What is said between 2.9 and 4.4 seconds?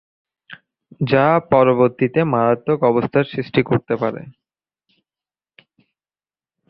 অবস্থার সৃষ্টি করতে পারে।